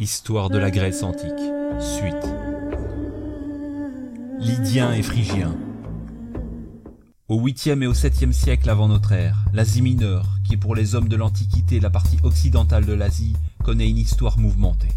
Histoire 0.00 0.50
de 0.50 0.58
la 0.58 0.72
Grèce 0.72 1.04
antique. 1.04 1.30
Suite. 1.78 2.26
Lydiens 4.40 4.92
et 4.92 5.04
Phrygiens. 5.04 5.56
Au 7.28 7.40
8e 7.40 7.80
et 7.80 7.86
au 7.86 7.94
7e 7.94 8.32
siècle 8.32 8.68
avant 8.68 8.88
notre 8.88 9.12
ère, 9.12 9.44
l'Asie 9.52 9.82
mineure, 9.82 10.26
qui 10.42 10.54
est 10.54 10.56
pour 10.56 10.74
les 10.74 10.96
hommes 10.96 11.08
de 11.08 11.14
l'Antiquité 11.14 11.78
la 11.78 11.90
partie 11.90 12.18
occidentale 12.24 12.86
de 12.86 12.92
l'Asie, 12.92 13.36
connaît 13.62 13.88
une 13.88 13.98
histoire 13.98 14.36
mouvementée. 14.36 14.90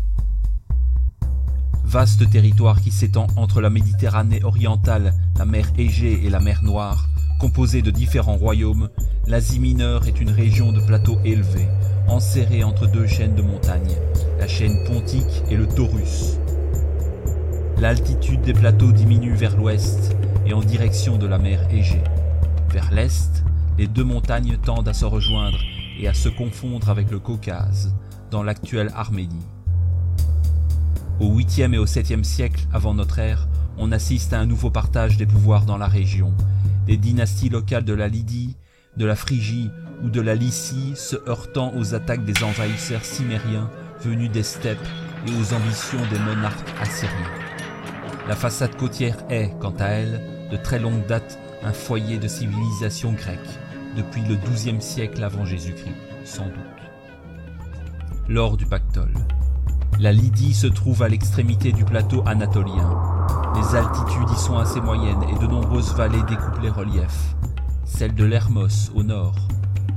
Vaste 1.83 2.27
territoire 2.31 2.81
qui 2.81 2.89
s'étend 2.89 3.27
entre 3.35 3.61
la 3.61 3.69
Méditerranée 3.69 4.43
orientale, 4.43 5.13
la 5.37 5.45
mer 5.45 5.71
Égée 5.77 6.25
et 6.25 6.31
la 6.31 6.39
mer 6.39 6.63
Noire, 6.63 7.07
composé 7.39 7.83
de 7.83 7.91
différents 7.91 8.37
royaumes, 8.37 8.89
l'Asie 9.27 9.59
mineure 9.59 10.07
est 10.07 10.19
une 10.19 10.31
région 10.31 10.71
de 10.71 10.81
plateaux 10.81 11.19
élevés, 11.23 11.67
enserrée 12.07 12.63
entre 12.63 12.87
deux 12.87 13.07
chaînes 13.07 13.35
de 13.35 13.41
montagnes, 13.41 13.95
la 14.39 14.47
chaîne 14.47 14.83
pontique 14.85 15.43
et 15.49 15.57
le 15.57 15.67
Taurus. 15.67 16.37
L'altitude 17.79 18.41
des 18.41 18.53
plateaux 18.53 18.91
diminue 18.91 19.35
vers 19.35 19.55
l'ouest 19.55 20.15
et 20.45 20.53
en 20.53 20.61
direction 20.61 21.17
de 21.17 21.27
la 21.27 21.37
mer 21.37 21.67
Égée. 21.71 22.03
Vers 22.71 22.91
l'est, 22.91 23.43
les 23.77 23.87
deux 23.87 24.03
montagnes 24.03 24.57
tendent 24.57 24.87
à 24.87 24.93
se 24.93 25.05
rejoindre 25.05 25.59
et 25.99 26.07
à 26.07 26.13
se 26.13 26.29
confondre 26.29 26.89
avec 26.89 27.11
le 27.11 27.19
Caucase, 27.19 27.93
dans 28.31 28.43
l'actuelle 28.43 28.91
Arménie. 28.95 29.45
Au 31.19 31.35
8e 31.37 31.73
et 31.73 31.77
au 31.77 31.85
7e 31.85 32.23
siècle 32.23 32.67
avant 32.73 32.93
notre 32.93 33.19
ère, 33.19 33.47
on 33.77 33.91
assiste 33.91 34.33
à 34.33 34.39
un 34.39 34.45
nouveau 34.45 34.69
partage 34.69 35.17
des 35.17 35.25
pouvoirs 35.25 35.65
dans 35.65 35.77
la 35.77 35.87
région. 35.87 36.33
Les 36.87 36.97
dynasties 36.97 37.49
locales 37.49 37.85
de 37.85 37.93
la 37.93 38.07
Lydie, 38.07 38.55
de 38.97 39.05
la 39.05 39.15
Phrygie 39.15 39.71
ou 40.03 40.09
de 40.09 40.21
la 40.21 40.35
Lycie 40.35 40.93
se 40.95 41.15
heurtant 41.27 41.71
aux 41.75 41.93
attaques 41.93 42.25
des 42.25 42.43
envahisseurs 42.43 43.05
cimériens 43.05 43.69
venus 44.01 44.31
des 44.31 44.43
steppes 44.43 44.77
et 45.27 45.31
aux 45.31 45.53
ambitions 45.53 46.01
des 46.11 46.19
monarques 46.19 46.73
assyriens. 46.81 47.31
La 48.27 48.35
façade 48.35 48.75
côtière 48.75 49.17
est, 49.29 49.53
quant 49.59 49.73
à 49.79 49.85
elle, 49.85 50.21
de 50.51 50.57
très 50.57 50.79
longue 50.79 51.05
date 51.07 51.39
un 51.63 51.73
foyer 51.73 52.17
de 52.17 52.27
civilisation 52.27 53.13
grecque, 53.13 53.39
depuis 53.95 54.21
le 54.23 54.35
XIIe 54.35 54.81
siècle 54.81 55.23
avant 55.23 55.45
Jésus-Christ, 55.45 55.95
sans 56.23 56.45
doute. 56.45 56.55
Lors 58.27 58.57
du 58.57 58.65
pactole. 58.65 59.13
La 59.99 60.11
Lydie 60.11 60.53
se 60.53 60.67
trouve 60.67 61.01
à 61.01 61.07
l'extrémité 61.07 61.71
du 61.71 61.85
plateau 61.85 62.21
anatolien. 62.27 62.99
Les 63.55 63.75
altitudes 63.75 64.29
y 64.29 64.39
sont 64.39 64.57
assez 64.57 64.81
moyennes 64.81 65.23
et 65.23 65.39
de 65.39 65.47
nombreuses 65.47 65.95
vallées 65.95 66.21
découpent 66.27 66.61
les 66.61 66.69
reliefs. 66.69 67.35
Celle 67.87 68.13
de 68.13 68.25
l'Hermos 68.25 68.91
au 68.93 69.01
nord, 69.01 69.35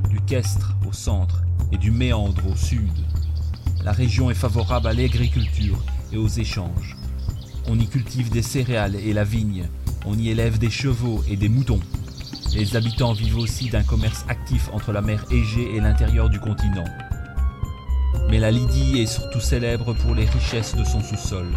du 0.09 0.21
Kestre 0.21 0.75
au 0.89 0.93
centre 0.93 1.43
et 1.71 1.77
du 1.77 1.91
Méandre 1.91 2.47
au 2.51 2.57
sud. 2.57 2.91
La 3.85 3.93
région 3.93 4.31
est 4.31 4.35
favorable 4.35 4.87
à 4.87 4.95
l'agriculture 4.95 5.85
et 6.11 6.17
aux 6.17 6.29
échanges. 6.29 6.97
On 7.67 7.79
y 7.79 7.87
cultive 7.87 8.31
des 8.31 8.43
céréales 8.43 8.95
et 8.97 9.13
la 9.13 9.25
vigne, 9.25 9.69
on 10.07 10.17
y 10.17 10.31
élève 10.31 10.59
des 10.59 10.71
chevaux 10.71 11.23
et 11.29 11.37
des 11.37 11.51
moutons. 11.51 11.81
Les 12.55 12.75
habitants 12.75 13.13
vivent 13.13 13.39
aussi 13.39 13.69
d'un 13.69 13.83
commerce 13.83 14.25
actif 14.29 14.71
entre 14.73 14.93
la 14.93 15.03
mer 15.03 15.27
Égée 15.31 15.75
et 15.75 15.81
l'intérieur 15.81 16.31
du 16.31 16.41
continent. 16.41 16.87
Mais 18.31 18.39
la 18.39 18.51
Lydie 18.51 19.01
est 19.01 19.07
surtout 19.07 19.41
célèbre 19.41 19.93
pour 19.95 20.15
les 20.15 20.27
richesses 20.27 20.75
de 20.75 20.85
son 20.85 21.03
sous-sol, 21.03 21.49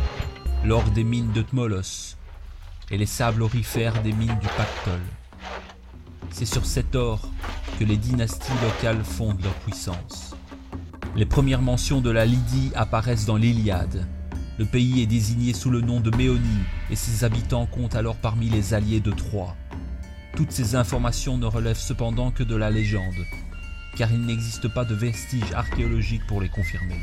l'or 0.65 0.83
des 0.91 1.05
mines 1.05 1.31
de 1.31 1.41
Tmolos 1.41 2.17
et 2.91 2.97
les 2.97 3.05
sables 3.05 3.43
orifères 3.43 4.01
des 4.01 4.11
mines 4.11 4.37
du 4.41 4.47
Pactole. 4.57 5.22
C'est 6.33 6.45
sur 6.45 6.65
cet 6.65 6.95
or 6.95 7.21
que 7.79 7.83
les 7.83 7.95
dynasties 7.95 8.51
locales 8.63 9.03
fondent 9.03 9.43
leur 9.43 9.53
puissance. 9.53 10.35
Les 11.15 11.27
premières 11.27 11.61
mentions 11.61 12.01
de 12.01 12.09
la 12.09 12.25
Lydie 12.25 12.71
apparaissent 12.73 13.27
dans 13.27 13.37
l'Iliade. 13.37 14.07
Le 14.57 14.65
pays 14.65 15.03
est 15.03 15.05
désigné 15.05 15.53
sous 15.53 15.69
le 15.69 15.81
nom 15.81 15.99
de 15.99 16.09
Méonie 16.17 16.63
et 16.89 16.95
ses 16.95 17.23
habitants 17.23 17.67
comptent 17.67 17.95
alors 17.95 18.15
parmi 18.15 18.49
les 18.49 18.73
alliés 18.73 18.99
de 18.99 19.11
Troie. 19.11 19.55
Toutes 20.35 20.51
ces 20.51 20.73
informations 20.73 21.37
ne 21.37 21.45
relèvent 21.45 21.77
cependant 21.77 22.31
que 22.31 22.41
de 22.41 22.55
la 22.55 22.71
légende, 22.71 23.13
car 23.95 24.11
il 24.11 24.25
n'existe 24.25 24.67
pas 24.67 24.85
de 24.85 24.95
vestiges 24.95 25.53
archéologiques 25.53 26.25
pour 26.27 26.41
les 26.41 26.49
confirmer. 26.49 26.99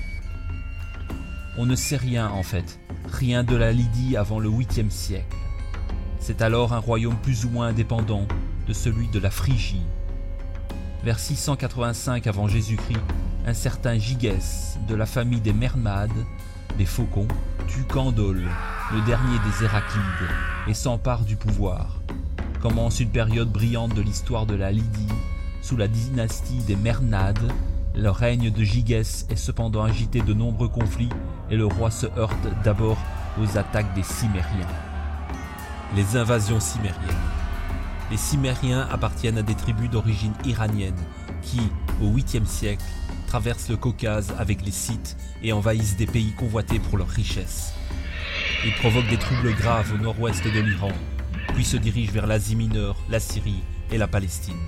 On 1.57 1.67
ne 1.67 1.77
sait 1.77 1.97
rien 1.97 2.29
en 2.31 2.43
fait, 2.43 2.81
rien 3.07 3.45
de 3.45 3.55
la 3.55 3.71
Lydie 3.71 4.17
avant 4.17 4.41
le 4.41 4.49
8e 4.49 4.91
siècle. 4.91 5.37
C'est 6.19 6.43
alors 6.43 6.73
un 6.73 6.79
royaume 6.79 7.17
plus 7.23 7.45
ou 7.45 7.51
moins 7.51 7.69
indépendant 7.69 8.27
de 8.71 8.75
celui 8.75 9.09
de 9.09 9.19
la 9.19 9.33
Phrygie. 9.33 9.83
Vers 11.03 11.19
685 11.19 12.29
avant 12.29 12.47
Jésus-Christ, 12.47 13.01
un 13.45 13.53
certain 13.53 13.99
Gigès 13.99 14.79
de 14.87 14.95
la 14.95 15.07
famille 15.07 15.41
des 15.41 15.53
Mernades, 15.53 16.25
des 16.79 16.85
Faucons, 16.85 17.27
tue 17.67 17.83
Candole, 17.83 18.47
le 18.93 19.01
dernier 19.07 19.39
des 19.41 19.65
Héraclides, 19.65 20.31
et 20.69 20.75
s'empare 20.75 21.25
du 21.25 21.35
pouvoir. 21.35 22.01
Commence 22.61 23.01
une 23.01 23.11
période 23.11 23.51
brillante 23.51 23.93
de 23.93 24.03
l'histoire 24.03 24.47
de 24.47 24.55
la 24.55 24.71
Lydie 24.71 25.09
sous 25.63 25.77
la 25.77 25.89
dynastie 25.89 26.63
des 26.69 26.77
Mernades, 26.77 27.53
le 27.97 28.11
règne 28.11 28.53
de 28.53 28.63
Gigès 28.63 29.27
est 29.31 29.37
cependant 29.37 29.83
agité 29.83 30.21
de 30.21 30.33
nombreux 30.33 30.69
conflits 30.69 31.11
et 31.51 31.57
le 31.57 31.67
roi 31.67 31.91
se 31.91 32.07
heurte 32.17 32.47
d'abord 32.63 32.99
aux 33.43 33.59
attaques 33.59 33.93
des 33.97 34.05
Cimériens. 34.05 34.47
Les 35.97 36.17
invasions 36.17 36.61
cimériennes. 36.61 37.40
Les 38.11 38.17
Cimériens 38.17 38.89
appartiennent 38.91 39.39
à 39.39 39.43
des 39.43 39.55
tribus 39.55 39.89
d'origine 39.89 40.33
iranienne 40.45 40.99
qui, 41.43 41.61
au 42.03 42.09
8e 42.09 42.45
siècle, 42.45 42.85
traversent 43.29 43.69
le 43.69 43.77
Caucase 43.77 44.35
avec 44.37 44.65
les 44.65 44.73
Scythes 44.73 45.17
et 45.45 45.53
envahissent 45.53 45.97
des 45.97 46.07
pays 46.07 46.33
convoités 46.33 46.81
pour 46.81 46.99
leurs 46.99 47.09
richesses. 47.09 47.73
Ils 48.65 48.75
provoquent 48.75 49.09
des 49.09 49.17
troubles 49.17 49.55
graves 49.55 49.93
au 49.95 49.99
nord-ouest 49.99 50.45
de 50.45 50.61
l'Iran, 50.61 50.91
puis 51.55 51.65
se 51.65 51.77
dirigent 51.77 52.11
vers 52.11 52.27
l'Asie 52.27 52.57
mineure, 52.57 52.97
la 53.09 53.21
Syrie 53.21 53.63
et 53.93 53.99
la 53.99 54.09
Palestine. 54.09 54.59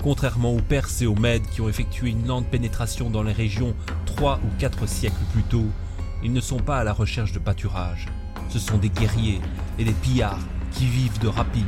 Contrairement 0.00 0.52
aux 0.52 0.62
Perses 0.62 1.02
et 1.02 1.06
aux 1.06 1.16
Mèdes 1.16 1.46
qui 1.50 1.60
ont 1.60 1.68
effectué 1.68 2.10
une 2.10 2.28
lente 2.28 2.46
pénétration 2.46 3.10
dans 3.10 3.24
les 3.24 3.32
régions 3.32 3.74
trois 4.06 4.38
ou 4.44 4.58
quatre 4.60 4.86
siècles 4.86 5.16
plus 5.32 5.42
tôt, 5.42 5.66
ils 6.22 6.32
ne 6.32 6.40
sont 6.40 6.60
pas 6.60 6.78
à 6.78 6.84
la 6.84 6.92
recherche 6.92 7.32
de 7.32 7.40
pâturage. 7.40 8.06
Ce 8.48 8.60
sont 8.60 8.78
des 8.78 8.88
guerriers 8.88 9.40
et 9.80 9.84
des 9.84 9.92
pillards 9.92 10.38
vivent 10.86 11.18
de 11.18 11.28
rapines. 11.28 11.64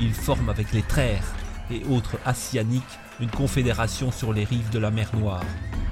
Ils 0.00 0.14
forment 0.14 0.48
avec 0.48 0.72
les 0.72 0.82
Trères 0.82 1.32
et 1.70 1.82
autres 1.90 2.18
Asianiques 2.24 2.82
une 3.20 3.30
confédération 3.30 4.10
sur 4.10 4.32
les 4.32 4.44
rives 4.44 4.70
de 4.70 4.78
la 4.78 4.90
mer 4.90 5.10
Noire, 5.14 5.44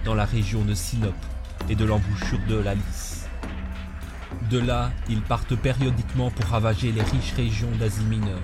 dans 0.04 0.14
la 0.14 0.24
région 0.24 0.64
de 0.64 0.74
Sinope 0.74 1.14
et 1.68 1.74
de 1.74 1.84
l'embouchure 1.84 2.40
de 2.48 2.56
la. 2.56 2.74
De 4.50 4.58
là, 4.58 4.90
ils 5.08 5.22
partent 5.22 5.54
périodiquement 5.54 6.30
pour 6.30 6.46
ravager 6.46 6.90
les 6.92 7.02
riches 7.02 7.32
régions 7.36 7.70
d'Asie 7.78 8.04
mineure. 8.04 8.40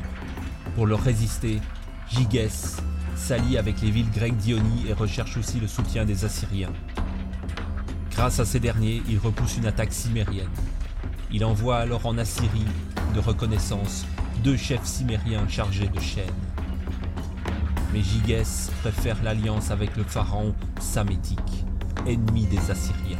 Pour 0.74 0.86
leur 0.86 1.02
résister, 1.02 1.60
Gigès 2.08 2.76
s'allie 3.16 3.58
avec 3.58 3.80
les 3.80 3.90
villes 3.90 4.10
grecques 4.10 4.36
d'Ionie 4.36 4.86
et 4.88 4.92
recherche 4.92 5.36
aussi 5.36 5.58
le 5.58 5.66
soutien 5.66 6.04
des 6.04 6.24
Assyriens. 6.24 6.72
Grâce 8.12 8.40
à 8.40 8.44
ces 8.44 8.60
derniers, 8.60 9.02
il 9.08 9.18
repousse 9.18 9.56
une 9.56 9.66
attaque 9.66 9.92
cimérienne. 9.92 10.48
Il 11.30 11.44
envoie 11.44 11.78
alors 11.78 12.06
en 12.06 12.16
Assyrie, 12.16 12.64
de 13.14 13.20
reconnaissance, 13.20 14.06
deux 14.42 14.56
chefs 14.56 14.84
cimériens 14.84 15.46
chargés 15.48 15.88
de 15.88 16.00
chaînes. 16.00 16.24
Mais 17.92 18.02
Gigès 18.02 18.70
préfère 18.80 19.16
l'alliance 19.22 19.70
avec 19.70 19.96
le 19.96 20.04
pharaon 20.04 20.54
samétique, 20.80 21.64
ennemi 22.06 22.46
des 22.46 22.70
Assyriens. 22.70 23.18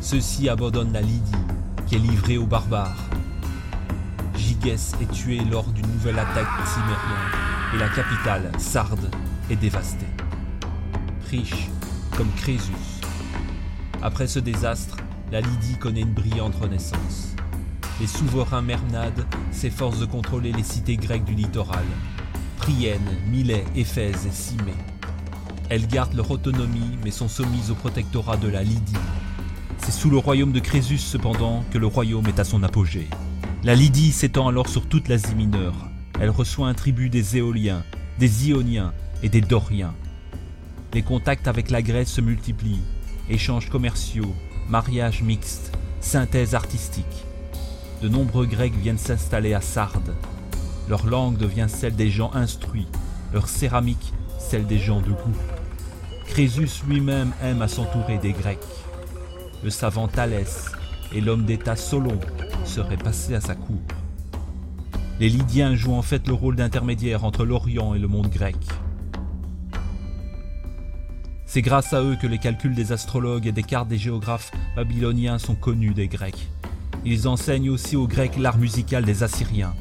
Ceux-ci 0.00 0.48
abandonnent 0.48 0.92
la 0.92 1.02
Lydie, 1.02 1.32
qui 1.86 1.96
est 1.96 1.98
livrée 1.98 2.38
aux 2.38 2.46
barbares. 2.46 3.04
Gigès 4.36 4.94
est 5.00 5.10
tué 5.12 5.40
lors 5.50 5.68
d'une 5.68 5.86
nouvelle 5.86 6.18
attaque 6.18 6.66
cimérienne, 6.66 7.74
et 7.74 7.78
la 7.78 7.88
capitale, 7.88 8.52
Sardes, 8.58 9.10
est 9.50 9.56
dévastée. 9.56 10.06
Riche 11.30 11.68
comme 12.16 12.30
Crésus. 12.36 12.72
Après 14.02 14.26
ce 14.26 14.38
désastre, 14.38 14.96
la 15.32 15.40
Lydie 15.40 15.78
connaît 15.78 16.02
une 16.02 16.14
brillante 16.14 16.54
renaissance. 16.54 17.33
Les 18.00 18.08
souverains 18.08 18.62
Mernades 18.62 19.24
s'efforcent 19.52 20.00
de 20.00 20.06
contrôler 20.06 20.50
les 20.50 20.64
cités 20.64 20.96
grecques 20.96 21.24
du 21.24 21.34
littoral, 21.34 21.84
Prienne, 22.56 23.00
Milet, 23.30 23.64
Éphèse 23.76 24.26
et 24.26 24.32
Cimée. 24.32 24.74
Elles 25.68 25.86
gardent 25.86 26.14
leur 26.14 26.30
autonomie 26.30 26.98
mais 27.04 27.12
sont 27.12 27.28
soumises 27.28 27.70
au 27.70 27.76
protectorat 27.76 28.36
de 28.36 28.48
la 28.48 28.64
Lydie. 28.64 28.96
C'est 29.78 29.92
sous 29.92 30.10
le 30.10 30.18
royaume 30.18 30.50
de 30.50 30.58
Crésus 30.58 30.98
cependant 30.98 31.64
que 31.70 31.78
le 31.78 31.86
royaume 31.86 32.26
est 32.26 32.40
à 32.40 32.44
son 32.44 32.64
apogée. 32.64 33.08
La 33.62 33.76
Lydie 33.76 34.10
s'étend 34.10 34.48
alors 34.48 34.68
sur 34.68 34.88
toute 34.88 35.06
l'Asie 35.06 35.36
mineure. 35.36 35.88
Elle 36.20 36.30
reçoit 36.30 36.68
un 36.68 36.74
tribut 36.74 37.10
des 37.10 37.36
Éoliens, 37.36 37.84
des 38.18 38.48
Ioniens 38.48 38.92
et 39.22 39.28
des 39.28 39.40
Doriens. 39.40 39.94
Les 40.94 41.02
contacts 41.02 41.46
avec 41.46 41.70
la 41.70 41.80
Grèce 41.80 42.10
se 42.10 42.20
multiplient, 42.20 42.82
échanges 43.30 43.70
commerciaux, 43.70 44.34
mariages 44.68 45.22
mixtes, 45.22 45.70
synthèse 46.00 46.56
artistique. 46.56 47.24
De 48.02 48.08
nombreux 48.08 48.46
Grecs 48.46 48.76
viennent 48.76 48.98
s'installer 48.98 49.54
à 49.54 49.60
Sardes. 49.60 50.14
Leur 50.88 51.06
langue 51.06 51.36
devient 51.36 51.66
celle 51.68 51.96
des 51.96 52.10
gens 52.10 52.32
instruits, 52.34 52.88
leur 53.32 53.48
céramique 53.48 54.12
celle 54.38 54.66
des 54.66 54.78
gens 54.78 55.00
de 55.00 55.10
goût. 55.10 55.36
Crésus 56.26 56.82
lui-même 56.86 57.32
aime 57.42 57.62
à 57.62 57.68
s'entourer 57.68 58.18
des 58.18 58.32
Grecs. 58.32 58.58
Le 59.62 59.70
savant 59.70 60.08
Thalès 60.08 60.70
et 61.12 61.20
l'homme 61.20 61.44
d'État 61.44 61.76
Solon 61.76 62.18
seraient 62.64 62.96
passés 62.96 63.34
à 63.34 63.40
sa 63.40 63.54
cour. 63.54 63.80
Les 65.20 65.28
Lydiens 65.28 65.74
jouent 65.74 65.94
en 65.94 66.02
fait 66.02 66.26
le 66.26 66.34
rôle 66.34 66.56
d'intermédiaire 66.56 67.24
entre 67.24 67.44
l'Orient 67.44 67.94
et 67.94 67.98
le 67.98 68.08
monde 68.08 68.28
grec. 68.28 68.56
C'est 71.46 71.62
grâce 71.62 71.92
à 71.92 72.02
eux 72.02 72.16
que 72.20 72.26
les 72.26 72.38
calculs 72.38 72.74
des 72.74 72.90
astrologues 72.90 73.46
et 73.46 73.52
des 73.52 73.62
cartes 73.62 73.86
des 73.86 73.96
géographes 73.96 74.50
babyloniens 74.74 75.38
sont 75.38 75.54
connus 75.54 75.94
des 75.94 76.08
Grecs. 76.08 76.50
Ils 77.06 77.28
enseignent 77.28 77.68
aussi 77.68 77.96
aux 77.96 78.08
Grecs 78.08 78.38
l'art 78.38 78.56
musical 78.56 79.04
des 79.04 79.22
Assyriens. 79.22 79.74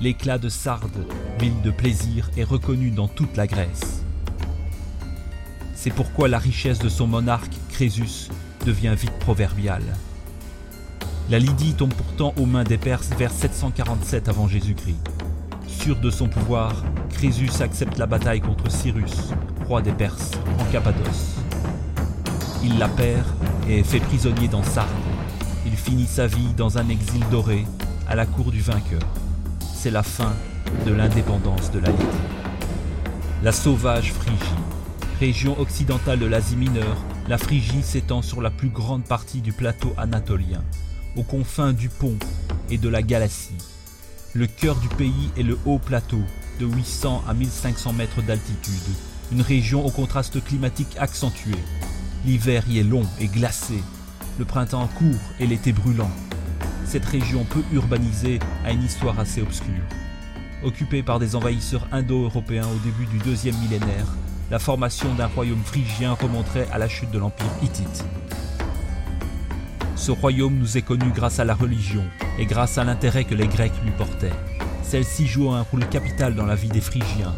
L'éclat 0.00 0.38
de 0.38 0.48
Sardes, 0.48 1.06
ville 1.38 1.60
de 1.62 1.70
plaisir, 1.70 2.30
est 2.38 2.44
reconnu 2.44 2.90
dans 2.90 3.08
toute 3.08 3.36
la 3.36 3.46
Grèce. 3.46 4.02
C'est 5.74 5.90
pourquoi 5.90 6.28
la 6.28 6.38
richesse 6.38 6.78
de 6.78 6.88
son 6.88 7.06
monarque, 7.06 7.52
Crésus, 7.68 8.30
devient 8.64 8.94
vite 8.96 9.18
proverbiale. 9.18 9.82
La 11.28 11.38
Lydie 11.38 11.74
tombe 11.74 11.92
pourtant 11.92 12.32
aux 12.38 12.46
mains 12.46 12.64
des 12.64 12.78
Perses 12.78 13.10
vers 13.18 13.32
747 13.32 14.30
avant 14.30 14.48
Jésus-Christ. 14.48 15.10
Sûr 15.66 16.00
de 16.00 16.08
son 16.08 16.28
pouvoir, 16.28 16.82
Crésus 17.10 17.50
accepte 17.60 17.98
la 17.98 18.06
bataille 18.06 18.40
contre 18.40 18.70
Cyrus, 18.70 19.32
roi 19.68 19.82
des 19.82 19.92
Perses, 19.92 20.30
en 20.58 20.64
Cappadoce. 20.72 21.36
Il 22.64 22.78
la 22.78 22.88
perd 22.88 23.26
et 23.68 23.80
est 23.80 23.84
fait 23.84 24.00
prisonnier 24.00 24.48
dans 24.48 24.62
Sardes. 24.62 24.88
Finit 25.84 26.06
sa 26.06 26.28
vie 26.28 26.54
dans 26.56 26.78
un 26.78 26.88
exil 26.88 27.22
doré, 27.32 27.66
à 28.06 28.14
la 28.14 28.24
cour 28.24 28.52
du 28.52 28.60
vainqueur. 28.60 29.02
C'est 29.74 29.90
la 29.90 30.04
fin 30.04 30.32
de 30.86 30.92
l'indépendance 30.92 31.72
de 31.72 31.80
la 31.80 31.90
Lydie. 31.90 32.04
La 33.42 33.50
sauvage 33.50 34.12
Phrygie, 34.12 34.38
région 35.18 35.58
occidentale 35.58 36.20
de 36.20 36.26
l'Asie 36.26 36.54
mineure, 36.54 36.96
la 37.28 37.36
Phrygie 37.36 37.82
s'étend 37.82 38.22
sur 38.22 38.40
la 38.40 38.50
plus 38.50 38.68
grande 38.68 39.02
partie 39.02 39.40
du 39.40 39.52
plateau 39.52 39.92
anatolien, 39.96 40.62
aux 41.16 41.24
confins 41.24 41.72
du 41.72 41.88
Pont 41.88 42.16
et 42.70 42.78
de 42.78 42.88
la 42.88 43.02
Galatie. 43.02 43.58
Le 44.34 44.46
cœur 44.46 44.76
du 44.76 44.88
pays 44.88 45.30
est 45.36 45.42
le 45.42 45.58
haut 45.66 45.80
plateau, 45.80 46.22
de 46.60 46.66
800 46.66 47.24
à 47.28 47.34
1500 47.34 47.92
mètres 47.94 48.22
d'altitude, 48.22 48.94
une 49.32 49.42
région 49.42 49.84
au 49.84 49.90
contraste 49.90 50.42
climatique 50.44 50.96
accentué. 51.00 51.56
L'hiver 52.24 52.62
y 52.68 52.78
est 52.78 52.84
long 52.84 53.04
et 53.18 53.26
glacé, 53.26 53.82
le 54.38 54.44
printemps 54.44 54.88
court 54.98 55.20
et 55.40 55.46
l'été 55.46 55.72
brûlant. 55.72 56.10
Cette 56.84 57.04
région 57.04 57.44
peu 57.44 57.62
urbanisée 57.72 58.38
a 58.64 58.72
une 58.72 58.82
histoire 58.82 59.18
assez 59.18 59.42
obscure. 59.42 59.84
Occupée 60.64 61.02
par 61.02 61.18
des 61.18 61.36
envahisseurs 61.36 61.86
indo-européens 61.92 62.66
au 62.66 62.78
début 62.84 63.06
du 63.06 63.18
deuxième 63.18 63.56
millénaire, 63.56 64.06
la 64.50 64.58
formation 64.58 65.14
d'un 65.14 65.26
royaume 65.26 65.62
phrygien 65.64 66.12
remonterait 66.12 66.68
à 66.72 66.78
la 66.78 66.88
chute 66.88 67.10
de 67.10 67.18
l'empire 67.18 67.46
hittite. 67.62 68.04
Ce 69.96 70.10
royaume 70.10 70.58
nous 70.58 70.76
est 70.76 70.82
connu 70.82 71.10
grâce 71.14 71.38
à 71.38 71.44
la 71.44 71.54
religion 71.54 72.04
et 72.38 72.46
grâce 72.46 72.78
à 72.78 72.84
l'intérêt 72.84 73.24
que 73.24 73.34
les 73.34 73.46
Grecs 73.46 73.72
lui 73.84 73.92
portaient. 73.92 74.32
Celle-ci 74.82 75.26
joue 75.26 75.50
un 75.50 75.62
rôle 75.62 75.88
capital 75.88 76.34
dans 76.34 76.46
la 76.46 76.54
vie 76.54 76.68
des 76.68 76.80
Phrygiens. 76.80 77.34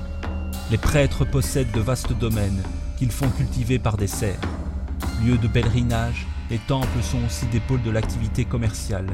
Les 0.70 0.78
prêtres 0.78 1.24
possèdent 1.24 1.72
de 1.72 1.80
vastes 1.80 2.12
domaines 2.12 2.62
qu'ils 2.96 3.12
font 3.12 3.28
cultiver 3.28 3.78
par 3.78 3.96
des 3.96 4.06
serfs. 4.06 4.40
Lieux 5.24 5.38
de 5.38 5.46
pèlerinage, 5.46 6.26
les 6.50 6.58
temples 6.58 7.02
sont 7.02 7.24
aussi 7.26 7.46
des 7.46 7.60
pôles 7.60 7.82
de 7.82 7.90
l'activité 7.90 8.44
commerciale. 8.44 9.06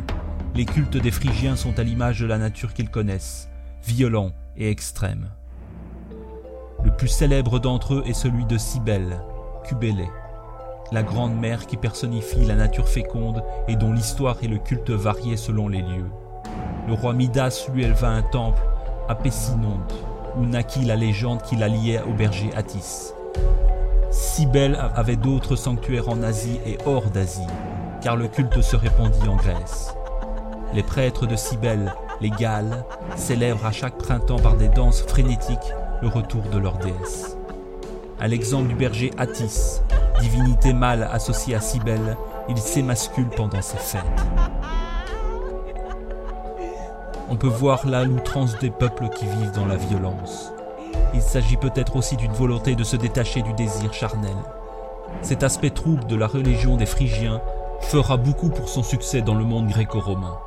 Les 0.54 0.64
cultes 0.64 0.96
des 0.96 1.10
Phrygiens 1.10 1.56
sont 1.56 1.78
à 1.78 1.82
l'image 1.82 2.20
de 2.20 2.26
la 2.26 2.38
nature 2.38 2.74
qu'ils 2.74 2.90
connaissent, 2.90 3.48
violents 3.84 4.32
et 4.56 4.70
extrêmes. 4.70 5.30
Le 6.84 6.90
plus 6.90 7.08
célèbre 7.08 7.58
d'entre 7.58 7.94
eux 7.94 8.02
est 8.06 8.14
celui 8.14 8.44
de 8.46 8.58
Cybèle, 8.58 9.20
Cubélé 9.64 10.08
la 10.92 11.02
grande 11.02 11.38
mère 11.38 11.66
qui 11.66 11.76
personnifie 11.76 12.44
la 12.44 12.56
nature 12.56 12.88
féconde 12.88 13.42
et 13.68 13.76
dont 13.76 13.92
l'histoire 13.92 14.36
et 14.42 14.48
le 14.48 14.58
culte 14.58 14.90
variaient 14.90 15.36
selon 15.36 15.68
les 15.68 15.82
lieux. 15.82 16.10
Le 16.88 16.94
roi 16.94 17.12
Midas 17.12 17.68
lui 17.72 17.84
éleva 17.84 18.08
un 18.08 18.22
temple 18.22 18.62
à 19.08 19.14
Pessinonte, 19.14 19.94
où 20.36 20.44
naquit 20.44 20.84
la 20.84 20.96
légende 20.96 21.42
qui 21.42 21.56
la 21.56 21.68
liait 21.68 22.02
au 22.02 22.12
berger 22.12 22.50
Attis. 22.56 23.12
Cybèle 24.10 24.76
avait 24.96 25.16
d'autres 25.16 25.54
sanctuaires 25.54 26.08
en 26.08 26.22
Asie 26.22 26.58
et 26.66 26.78
hors 26.84 27.10
d'Asie, 27.10 27.46
car 28.02 28.16
le 28.16 28.26
culte 28.26 28.60
se 28.60 28.74
répandit 28.74 29.28
en 29.28 29.36
Grèce. 29.36 29.94
Les 30.74 30.82
prêtres 30.82 31.26
de 31.26 31.36
Cybèle, 31.36 31.94
les 32.20 32.30
Galles, 32.30 32.84
célèbrent 33.16 33.66
à 33.66 33.72
chaque 33.72 33.98
printemps 33.98 34.38
par 34.38 34.56
des 34.56 34.68
danses 34.68 35.02
frénétiques 35.02 35.72
le 36.02 36.08
retour 36.08 36.42
de 36.42 36.58
leur 36.58 36.78
déesse. 36.78 37.36
À 38.18 38.26
l'exemple 38.26 38.68
du 38.68 38.74
berger 38.74 39.12
Attis, 39.16 39.80
divinité 40.20 40.72
mâle 40.72 41.08
associée 41.12 41.54
à 41.54 41.60
Cybèle, 41.60 42.16
il 42.48 42.58
s'émascule 42.58 43.28
pendant 43.28 43.62
ses 43.62 43.78
fêtes. 43.78 44.02
On 47.28 47.36
peut 47.36 47.46
voir 47.46 47.86
là 47.86 48.04
l'outrance 48.04 48.58
des 48.58 48.70
peuples 48.70 49.08
qui 49.10 49.24
vivent 49.24 49.52
dans 49.52 49.66
la 49.66 49.76
violence. 49.76 50.52
Il 51.14 51.22
s'agit 51.22 51.56
peut-être 51.56 51.96
aussi 51.96 52.16
d'une 52.16 52.32
volonté 52.32 52.74
de 52.74 52.84
se 52.84 52.96
détacher 52.96 53.42
du 53.42 53.52
désir 53.54 53.92
charnel. 53.92 54.36
Cet 55.22 55.42
aspect 55.42 55.70
trouble 55.70 56.06
de 56.06 56.16
la 56.16 56.26
religion 56.26 56.76
des 56.76 56.86
Phrygiens 56.86 57.40
fera 57.80 58.16
beaucoup 58.16 58.48
pour 58.48 58.68
son 58.68 58.82
succès 58.82 59.22
dans 59.22 59.34
le 59.34 59.44
monde 59.44 59.68
gréco-romain. 59.68 60.38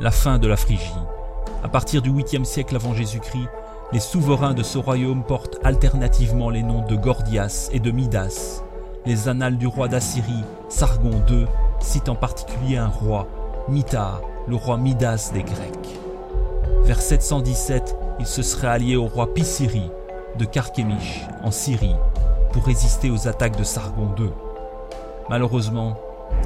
La 0.00 0.10
fin 0.10 0.38
de 0.38 0.48
la 0.48 0.56
Phrygie. 0.56 0.92
À 1.62 1.68
partir 1.68 2.02
du 2.02 2.10
8e 2.10 2.44
siècle 2.44 2.74
avant 2.74 2.94
Jésus-Christ, 2.94 3.48
les 3.92 4.00
souverains 4.00 4.54
de 4.54 4.62
ce 4.62 4.78
royaume 4.78 5.22
portent 5.22 5.58
alternativement 5.62 6.50
les 6.50 6.62
noms 6.62 6.84
de 6.84 6.96
Gordias 6.96 7.68
et 7.72 7.78
de 7.78 7.90
Midas. 7.90 8.62
Les 9.06 9.28
annales 9.28 9.58
du 9.58 9.66
roi 9.66 9.86
d'Assyrie, 9.86 10.44
Sargon 10.68 11.22
II, 11.28 11.46
citent 11.78 12.08
en 12.08 12.14
particulier 12.14 12.78
un 12.78 12.88
roi, 12.88 13.28
Mita, 13.68 14.20
le 14.48 14.56
roi 14.56 14.78
Midas 14.78 15.30
des 15.32 15.42
Grecs. 15.42 16.00
Vers 16.84 17.00
717, 17.00 17.96
il 18.22 18.26
se 18.26 18.42
serait 18.42 18.68
allié 18.68 18.94
au 18.94 19.06
roi 19.06 19.34
Pisiri 19.34 19.90
de 20.38 20.44
Carchemish 20.44 21.22
en 21.42 21.50
Syrie 21.50 21.96
pour 22.52 22.64
résister 22.64 23.10
aux 23.10 23.26
attaques 23.26 23.58
de 23.58 23.64
Sargon 23.64 24.14
II. 24.16 24.30
Malheureusement, 25.28 25.96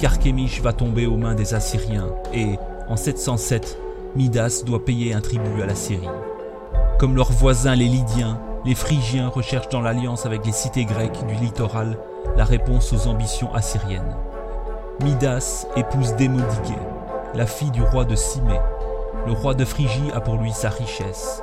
Carchemish 0.00 0.62
va 0.62 0.72
tomber 0.72 1.04
aux 1.04 1.18
mains 1.18 1.34
des 1.34 1.52
Assyriens 1.52 2.08
et, 2.32 2.58
en 2.88 2.96
707, 2.96 3.78
Midas 4.16 4.62
doit 4.64 4.86
payer 4.86 5.12
un 5.12 5.20
tribut 5.20 5.60
à 5.62 5.66
la 5.66 5.74
Syrie. 5.74 6.08
Comme 6.98 7.14
leurs 7.14 7.32
voisins 7.32 7.74
les 7.74 7.88
Lydiens, 7.88 8.40
les 8.64 8.74
Phrygiens 8.74 9.28
recherchent 9.28 9.68
dans 9.68 9.82
l'alliance 9.82 10.24
avec 10.24 10.46
les 10.46 10.52
cités 10.52 10.86
grecques 10.86 11.26
du 11.26 11.34
littoral 11.34 11.98
la 12.38 12.46
réponse 12.46 12.90
aux 12.94 13.06
ambitions 13.06 13.52
assyriennes. 13.52 14.16
Midas 15.04 15.66
épouse 15.76 16.14
Démodiké, 16.14 16.78
la 17.34 17.46
fille 17.46 17.70
du 17.70 17.82
roi 17.82 18.06
de 18.06 18.16
Cimée. 18.16 18.60
Le 19.26 19.32
roi 19.32 19.52
de 19.52 19.66
Phrygie 19.66 20.10
a 20.14 20.22
pour 20.22 20.36
lui 20.36 20.52
sa 20.52 20.70
richesse. 20.70 21.42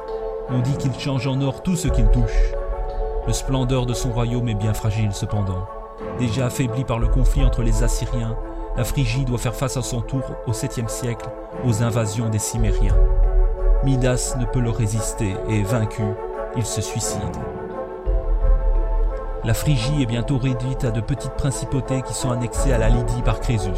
On 0.50 0.60
dit 0.60 0.78
qu'il 0.78 0.94
change 1.00 1.28
en 1.28 1.42
or 1.42 1.64
tout 1.64 1.76
ce 1.76 1.88
qu'il 1.88 2.08
touche. 2.08 2.54
Le 3.26 3.34
splendeur 3.34 3.86
de 3.86 3.94
son 3.94 4.12
royaume 4.12 4.50
est 4.50 4.56
bien 4.56 4.74
fragile 4.74 5.14
cependant. 5.14 5.66
Déjà 6.20 6.48
affaibli 6.48 6.84
par 6.84 7.00
le 7.00 7.08
conflit 7.08 7.44
entre 7.44 7.62
les 7.62 7.84
Assyriens, 7.84 8.36
la 8.76 8.84
Phrygie 8.84 9.26
doit 9.26 9.38
faire 9.38 9.56
face 9.56 9.78
à 9.78 9.82
son 9.82 10.02
tour 10.02 10.24
au 10.48 10.52
7e 10.52 10.90
siècle 10.90 11.30
aux 11.66 11.84
invasions 11.84 12.30
des 12.30 12.40
Cimériens. 12.40 12.98
Midas 13.84 14.36
ne 14.40 14.46
peut 14.46 14.60
le 14.60 14.70
résister 14.70 15.36
et 15.50 15.64
vaincu, 15.64 16.04
il 16.56 16.66
se 16.66 16.82
suicide. 16.82 17.22
La 19.44 19.54
Phrygie 19.54 20.02
est 20.02 20.08
bientôt 20.08 20.38
réduite 20.38 20.86
à 20.86 20.92
de 20.92 21.02
petites 21.02 21.36
principautés 21.36 22.02
qui 22.02 22.14
sont 22.14 22.32
annexées 22.32 22.74
à 22.74 22.78
la 22.78 22.90
Lydie 22.90 23.22
par 23.24 23.40
Crésus. 23.40 23.70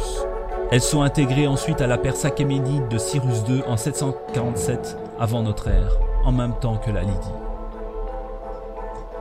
Elles 0.70 0.82
sont 0.82 1.02
intégrées 1.02 1.46
ensuite 1.46 1.80
à 1.80 1.86
la 1.86 1.98
Perse 1.98 2.24
achéménide 2.24 2.88
de 2.88 2.98
Cyrus 2.98 3.42
II 3.48 3.62
en 3.66 3.76
747 3.76 4.96
avant 5.18 5.42
notre 5.42 5.68
ère, 5.68 5.98
en 6.26 6.32
même 6.32 6.54
temps 6.54 6.76
que 6.76 6.90
la 6.90 7.02
Lydie. 7.02 7.34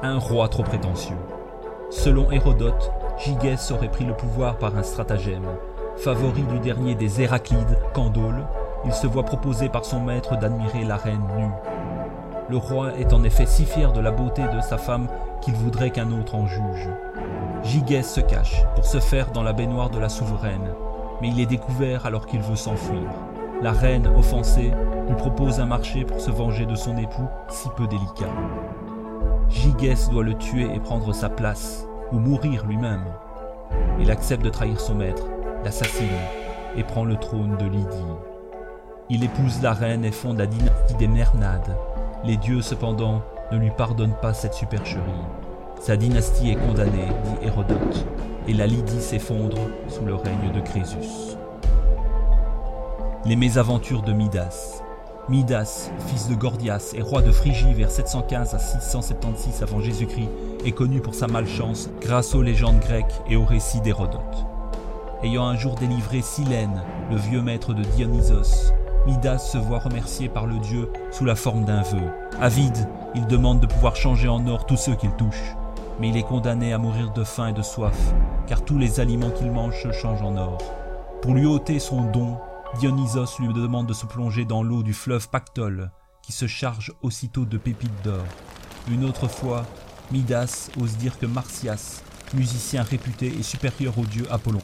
Un 0.02 0.18
roi 0.18 0.50
trop 0.50 0.64
prétentieux. 0.64 1.16
Selon 1.92 2.32
Hérodote, 2.32 2.92
Gygès 3.20 3.72
aurait 3.72 3.92
pris 3.92 4.06
le 4.06 4.16
pouvoir 4.16 4.58
par 4.58 4.76
un 4.76 4.82
stratagème. 4.82 5.46
Favori 5.98 6.42
du 6.42 6.60
dernier 6.60 6.96
des 6.96 7.22
Héraclides, 7.22 7.78
Candole, 7.94 8.48
il 8.86 8.92
se 8.92 9.06
voit 9.06 9.24
proposer 9.24 9.70
par 9.70 9.86
son 9.86 10.00
maître 10.00 10.38
d'admirer 10.38 10.84
la 10.84 10.98
reine 10.98 11.24
nue. 11.38 11.52
Le 12.50 12.58
roi 12.58 12.98
est 12.98 13.14
en 13.14 13.24
effet 13.24 13.46
si 13.46 13.66
fier 13.66 13.94
de 13.94 14.02
la 14.02 14.12
beauté 14.12 14.42
de 14.54 14.62
sa 14.62 14.80
femme 14.80 15.08
qu'il 15.42 15.54
voudrait 15.54 15.92
qu'un 15.92 16.12
autre 16.12 16.34
en 16.34 16.48
juge. 16.48 16.90
Gigès 17.64 18.04
se 18.04 18.20
cache 18.20 18.64
pour 18.74 18.86
se 18.86 19.00
faire 19.00 19.32
dans 19.32 19.44
la 19.44 19.54
baignoire 19.54 19.92
de 19.92 20.00
la 20.00 20.10
souveraine, 20.10 20.74
mais 21.22 21.30
il 21.30 21.40
est 21.40 21.46
découvert 21.46 22.08
alors 22.08 22.26
qu'il 22.26 22.42
veut 22.42 22.56
s'enfuir. 22.56 23.10
La 23.62 23.72
reine, 23.72 24.08
offensée, 24.16 24.72
lui 25.08 25.16
propose 25.16 25.60
un 25.60 25.66
marché 25.66 26.04
pour 26.04 26.20
se 26.20 26.30
venger 26.30 26.66
de 26.66 26.76
son 26.76 26.98
époux 26.98 27.28
si 27.50 27.70
peu 27.76 27.88
délicat. 27.88 28.34
Gigès 29.50 30.10
doit 30.10 30.24
le 30.24 30.34
tuer 30.34 30.68
et 30.74 30.80
prendre 30.80 31.14
sa 31.14 31.30
place, 31.30 31.88
ou 32.12 32.20
mourir 32.20 32.66
lui-même. 32.66 33.06
Il 34.00 34.12
accepte 34.12 34.44
de 34.44 34.50
trahir 34.50 34.80
son 34.80 34.96
maître, 34.96 35.24
l'assassine, 35.64 36.08
et 36.76 36.84
prend 36.84 37.06
le 37.06 37.16
trône 37.16 37.56
de 37.58 37.66
Lydie. 37.66 38.14
Il 39.10 39.24
épouse 39.24 39.62
la 39.62 39.74
reine 39.74 40.04
et 40.04 40.12
fonde 40.12 40.40
la 40.40 40.48
dynastie 40.48 40.96
des 40.96 41.08
Mernades. 41.08 41.78
Les 42.24 42.38
dieux, 42.38 42.62
cependant, 42.62 43.22
ne 43.52 43.58
lui 43.58 43.72
pardonnent 43.72 44.18
pas 44.22 44.34
cette 44.34 44.56
supercherie. 44.56 45.02
Sa 45.80 45.96
dynastie 45.96 46.52
est 46.52 46.68
condamnée, 46.68 47.08
dit 47.24 47.48
Hérodote, 47.48 48.06
et 48.48 48.54
la 48.54 48.68
Lydie 48.68 49.02
s'effondre 49.02 49.58
sous 49.88 50.06
le 50.06 50.16
règne 50.16 50.52
de 50.54 50.60
Crésus. 50.62 51.38
Les 53.26 53.36
mésaventures 53.36 54.04
de 54.04 54.14
Midas. 54.14 54.84
Midas, 55.30 55.90
fils 56.06 56.30
de 56.30 56.36
Gordias 56.36 56.94
et 56.96 57.02
roi 57.02 57.24
de 57.24 57.32
Phrygie 57.32 57.74
vers 57.74 57.90
715 57.90 58.54
à 58.54 58.60
676 58.60 59.64
avant 59.64 59.80
Jésus-Christ, 59.80 60.30
est 60.64 60.74
connu 60.74 61.02
pour 61.02 61.16
sa 61.16 61.26
malchance 61.26 61.90
grâce 62.02 62.36
aux 62.36 62.44
légendes 62.44 62.80
grecques 62.80 63.20
et 63.28 63.36
aux 63.36 63.44
récits 63.44 63.82
d'Hérodote. 63.82 64.46
Ayant 65.24 65.48
un 65.48 65.58
jour 65.58 65.74
délivré 65.74 66.22
Silène, 66.22 66.84
le 67.10 67.18
vieux 67.18 67.42
maître 67.42 67.74
de 67.74 67.82
Dionysos, 67.82 68.72
Midas 69.08 69.40
se 69.40 69.58
voit 69.58 69.80
remercié 69.80 70.30
par 70.30 70.46
le 70.46 70.60
dieu 70.60 70.92
sous 71.10 71.26
la 71.26 71.36
forme 71.36 71.66
d'un 71.66 71.82
vœu. 71.82 72.12
Avide, 72.40 72.88
il 73.16 73.26
demande 73.26 73.60
de 73.60 73.66
pouvoir 73.66 73.96
changer 73.96 74.28
en 74.28 74.46
or 74.46 74.68
tous 74.68 74.78
ceux 74.78 74.94
qu'il 74.94 75.12
touche. 75.14 75.56
Mais 76.00 76.10
il 76.10 76.18
est 76.18 76.22
condamné 76.22 76.74
à 76.74 76.78
mourir 76.78 77.12
de 77.12 77.24
faim 77.24 77.48
et 77.48 77.54
de 77.54 77.64
soif, 77.64 77.98
car 78.46 78.62
tous 78.64 78.78
les 78.78 79.00
aliments 79.00 79.32
qu'il 79.32 79.50
mange 79.50 79.82
se 79.82 79.92
changent 79.92 80.22
en 80.22 80.38
or. 80.38 80.60
Pour 81.24 81.34
lui 81.34 81.48
ôter 81.48 81.80
son 81.80 82.02
don, 82.04 82.38
Dionysos 82.80 83.40
lui 83.40 83.54
demande 83.54 83.88
de 83.88 83.94
se 83.94 84.06
plonger 84.06 84.44
dans 84.44 84.62
l'eau 84.62 84.84
du 84.84 84.94
fleuve 84.94 85.30
Pactole, 85.30 85.92
qui 86.22 86.34
se 86.34 86.46
charge 86.46 86.94
aussitôt 87.02 87.46
de 87.46 87.58
pépites 87.58 88.04
d'or. 88.04 88.26
Une 88.90 89.06
autre 89.06 89.30
fois, 89.30 89.66
Midas 90.12 90.70
ose 90.78 90.98
dire 90.98 91.18
que 91.18 91.26
Martias, 91.26 92.04
musicien 92.34 92.84
réputé, 92.84 93.28
est 93.28 93.44
supérieur 93.44 93.98
au 93.98 94.06
dieu 94.06 94.26
Apollon. 94.30 94.62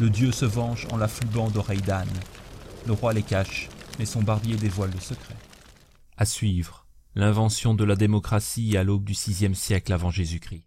Le 0.00 0.08
dieu 0.08 0.32
se 0.32 0.46
venge 0.46 0.86
en 0.90 0.96
l'affluent 0.96 1.50
d'oreilles 1.52 1.82
d'âne. 1.82 2.08
Le 2.86 2.92
roi 2.92 3.12
les 3.12 3.22
cache, 3.22 3.68
mais 3.98 4.06
son 4.06 4.22
barbier 4.22 4.56
dévoile 4.56 4.92
le 4.92 5.00
secret. 5.00 5.36
À 6.16 6.24
suivre, 6.24 6.86
l'invention 7.14 7.74
de 7.74 7.84
la 7.84 7.96
démocratie 7.96 8.78
à 8.78 8.84
l'aube 8.84 9.04
du 9.04 9.14
sixième 9.14 9.54
siècle 9.54 9.92
avant 9.92 10.10
Jésus-Christ. 10.10 10.64